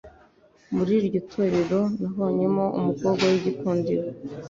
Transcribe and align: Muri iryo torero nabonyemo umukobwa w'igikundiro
Muri 0.75 0.91
iryo 1.01 1.19
torero 1.31 1.79
nabonyemo 1.99 2.65
umukobwa 2.79 3.23
w'igikundiro 3.31 4.07